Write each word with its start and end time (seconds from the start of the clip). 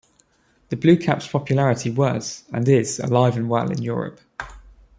The 0.69 0.75
Blue 0.77 0.97
Caps' 0.97 1.27
popularity 1.27 1.91
was, 1.91 2.43
and 2.51 2.67
is, 2.67 2.97
alive 2.99 3.37
and 3.37 3.47
well 3.47 3.69
in 3.69 3.83
Europe. 3.83 4.19